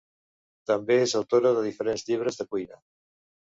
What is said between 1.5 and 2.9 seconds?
de diferents llibres de cuina.